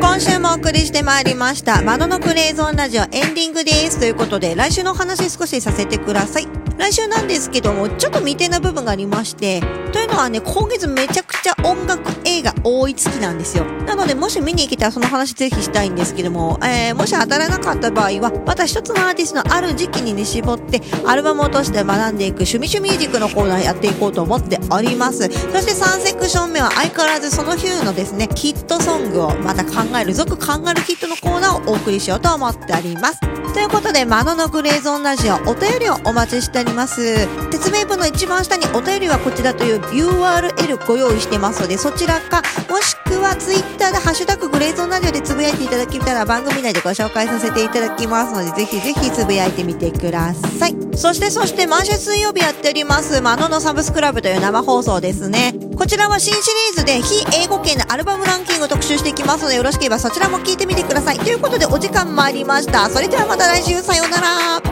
[0.00, 1.82] 今週もお送りしてまいりました。
[1.82, 3.98] 窓のクレイゾーンラジオエンディングです。
[3.98, 6.48] ということで、来週のお話少しさせてください。
[6.78, 9.60] 来週なんですけども、ちょっと未定な部分がありまして、
[9.92, 11.91] というのはね、今月めちゃくちゃ音楽
[12.64, 13.64] 多い月なんですよ。
[13.86, 25.18] なので、もし見に行けたらその話ぜひしたいんですけども、えー、もし当たらなかった場合は、また一つのアーティストのある時期にね、絞って、アルバムを通して学んでいく趣味趣ミュージックのコーナーやっていこうと思っております。
[25.18, 33.41] そして3セクション目は相変わらずその日のですね、ヒットソングをまた考える、続考えるヒットのコーナーをお送りしようと思っております。
[33.52, 37.28] ということで、マノのグレーゾーンラジオ、お便りをお待ちしております。
[37.50, 50.76] 説明文の一番下にお便りはこちらという URL ご用意してますので、そちらか、もしくは Twitter でハッシュタググレーゾーンラジオでつぶやいていただけたら番組内でご紹介させていただきますので、ぜひぜひつぶやいてみてください。
[50.96, 55.54] そしてそして毎週水曜日やっております、マノのサブスクラブという生放送ですね。
[55.76, 56.40] こちらは新シ
[56.74, 61.18] リーズで非英語圏のアルバムランキングを特集していきますので、よろしければそちらも聞いてみてください。
[61.18, 62.88] ということでお時間参りました。
[62.88, 64.71] それではまた来週、さようなら。